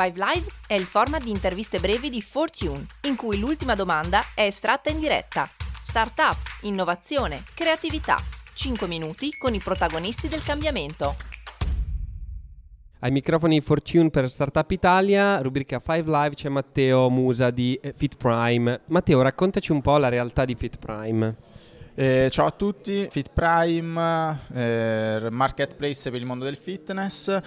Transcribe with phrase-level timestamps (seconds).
[0.00, 4.42] Five Live è il format di interviste brevi di Fortune, in cui l'ultima domanda è
[4.42, 5.50] estratta in diretta.
[5.82, 8.16] Startup, innovazione, creatività.
[8.54, 11.16] 5 minuti con i protagonisti del cambiamento.
[13.00, 18.16] Ai microfoni Fortune per Startup Italia, rubrica 5 Live, c'è Matteo Musa di eh, Fit
[18.16, 18.82] Prime.
[18.86, 21.34] Matteo, raccontaci un po' la realtà di Fit Prime.
[21.96, 27.40] Eh, ciao a tutti, Fit Prime, eh, marketplace per il mondo del fitness.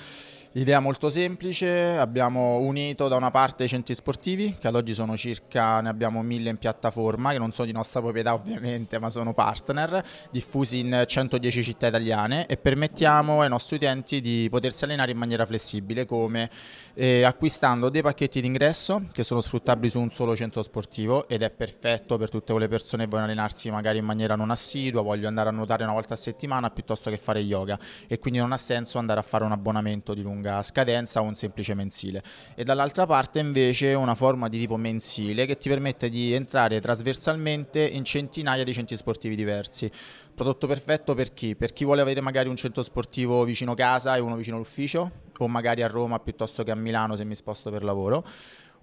[0.54, 5.16] Idea molto semplice, abbiamo unito da una parte i centri sportivi, che ad oggi sono
[5.16, 9.34] circa, ne abbiamo mille in piattaforma, che non sono di nostra proprietà ovviamente, ma sono
[9.34, 15.17] partner, diffusi in 110 città italiane e permettiamo ai nostri utenti di potersi allenare in
[15.20, 16.49] maniera flessibile, come
[16.95, 21.49] eh, acquistando dei pacchetti d'ingresso che sono sfruttabili su un solo centro sportivo ed è
[21.49, 25.48] perfetto per tutte quelle persone che vogliono allenarsi magari in maniera non assidua, voglio andare
[25.48, 27.79] a nuotare una volta a settimana piuttosto che fare yoga.
[28.05, 31.23] E quindi non ha senso andare a fare un abbonamento di lungo lunga scadenza o
[31.23, 32.23] un semplice mensile
[32.55, 37.79] e dall'altra parte invece una forma di tipo mensile che ti permette di entrare trasversalmente
[37.79, 39.90] in centinaia di centri sportivi diversi.
[40.34, 41.55] Prodotto perfetto per chi?
[41.55, 45.48] Per chi vuole avere magari un centro sportivo vicino casa e uno vicino all'ufficio o
[45.48, 48.26] magari a Roma piuttosto che a Milano se mi sposto per lavoro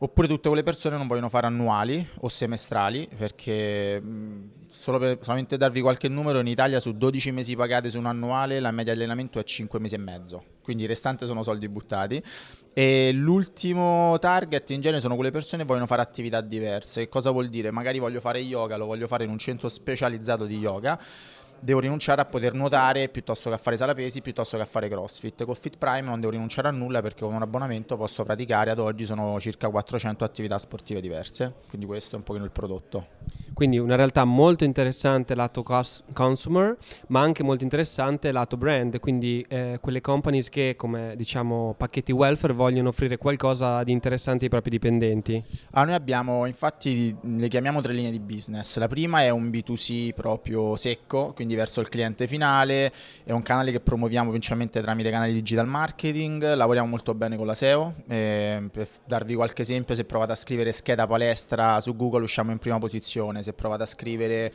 [0.01, 4.01] Oppure tutte quelle persone non vogliono fare annuali o semestrali, perché
[4.69, 8.61] solo per solamente darvi qualche numero, in Italia su 12 mesi pagati su un annuale
[8.61, 12.23] la media di allenamento è 5 mesi e mezzo, quindi il restante sono soldi buttati.
[12.73, 17.09] E l'ultimo target in genere sono quelle persone che vogliono fare attività diverse.
[17.09, 17.73] Cosa vuol dire?
[17.73, 20.97] Magari voglio fare yoga, lo voglio fare in un centro specializzato di yoga
[21.61, 24.89] devo rinunciare a poter nuotare piuttosto che a fare sala pesi, piuttosto che a fare
[24.89, 25.45] crossfit.
[25.45, 28.79] Con Fit Prime non devo rinunciare a nulla perché con un abbonamento posso praticare, ad
[28.79, 33.07] oggi sono circa 400 attività sportive diverse, quindi questo è un pochino il prodotto.
[33.59, 36.77] Quindi una realtà molto interessante lato cos- consumer,
[37.09, 42.53] ma anche molto interessante lato brand, quindi eh, quelle companies che come diciamo pacchetti welfare
[42.53, 45.43] vogliono offrire qualcosa di interessante ai propri dipendenti.
[45.73, 48.77] Ah, noi abbiamo infatti le chiamiamo tre linee di business.
[48.77, 52.93] La prima è un B2C proprio secco, quindi verso il cliente finale,
[53.25, 57.55] è un canale che promuoviamo principalmente tramite canali digital marketing, lavoriamo molto bene con la
[57.55, 62.53] SEO, eh, per darvi qualche esempio se provate a scrivere scheda palestra su Google usciamo
[62.53, 64.53] in prima posizione se provate a scrivere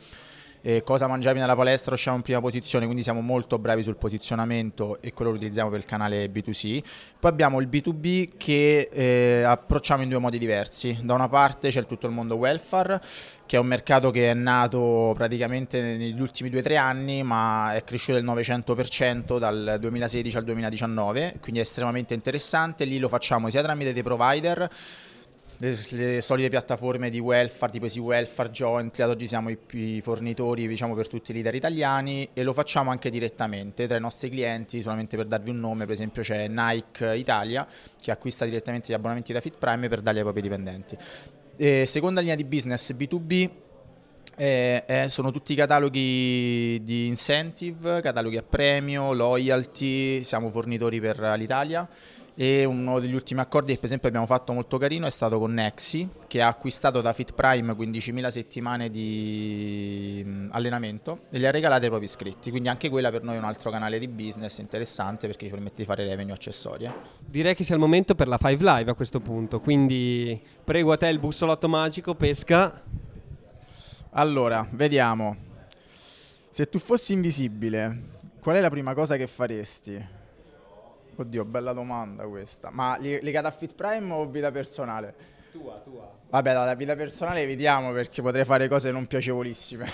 [0.66, 4.98] eh, cosa mangiavi nella palestra usciamo in prima posizione, quindi siamo molto bravi sul posizionamento
[5.02, 6.82] e quello lo utilizziamo per il canale B2C.
[7.20, 10.98] Poi abbiamo il B2B che eh, approcciamo in due modi diversi.
[11.02, 12.98] Da una parte c'è tutto il mondo welfare,
[13.44, 18.18] che è un mercato che è nato praticamente negli ultimi 2-3 anni, ma è cresciuto
[18.18, 22.86] del 900% dal 2016 al 2019, quindi è estremamente interessante.
[22.86, 24.70] Lì lo facciamo sia tramite dei provider
[25.58, 30.00] le, le, solite piattaforme di welfare, tipo Easy Welfare, Jointly, ad oggi siamo i, i
[30.00, 34.30] fornitori diciamo, per tutti i leader italiani e lo facciamo anche direttamente tra i nostri
[34.30, 37.66] clienti, solamente per darvi un nome, per esempio c'è Nike Italia
[38.00, 40.96] che acquista direttamente gli abbonamenti da Fit Prime per darli ai propri dipendenti.
[41.56, 43.50] E seconda linea di business B2B
[44.36, 51.88] eh, eh, sono tutti cataloghi di incentive, cataloghi a premio, loyalty, siamo fornitori per l'Italia
[52.36, 55.52] e uno degli ultimi accordi che per esempio abbiamo fatto molto carino è stato con
[55.52, 61.84] Nexi che ha acquistato da Fit Prime 15.000 settimane di allenamento e le ha regalate
[61.84, 62.50] ai propri iscritti.
[62.50, 65.76] Quindi anche quella per noi è un altro canale di business interessante perché ci permette
[65.76, 66.90] di fare revenue accessori
[67.34, 69.60] direi che sia il momento per la 5 live a questo punto.
[69.60, 72.82] Quindi prego a te il bussolotto magico pesca.
[74.10, 75.36] Allora vediamo.
[76.50, 80.23] Se tu fossi invisibile qual è la prima cosa che faresti?
[81.16, 82.70] Oddio, bella domanda questa.
[82.70, 85.32] Ma legata a Fit Prime o vita personale?
[85.52, 86.10] Tua, tua.
[86.30, 89.88] Vabbè, dalla vita personale evitiamo perché potrei fare cose non piacevolissime.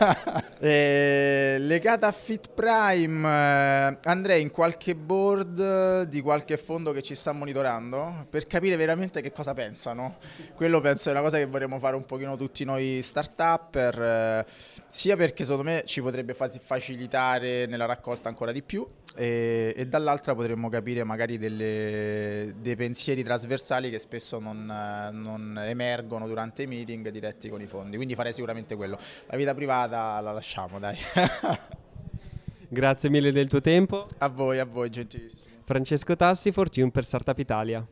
[0.58, 7.14] e, legata a Fit Prime, eh, andrei in qualche board di qualche fondo che ci
[7.14, 10.16] sta monitorando per capire veramente che cosa pensano.
[10.54, 14.46] Quello penso è una cosa che vorremmo fare un pochino tutti noi start-upper, eh,
[14.86, 20.34] sia perché secondo me ci potrebbe facilitare nella raccolta ancora di più e, e dall'altra
[20.34, 24.64] potremmo capire magari delle, dei pensieri trasversali che spesso non
[25.12, 27.96] non emergono durante i meeting diretti con i fondi.
[27.96, 28.98] Quindi farei sicuramente quello.
[29.26, 30.96] La vita privata la lasciamo, dai.
[32.68, 34.08] Grazie mille del tuo tempo.
[34.18, 35.54] A voi, a voi, gentilissimo.
[35.64, 37.86] Francesco Tassi, Fortune per Startup Italia.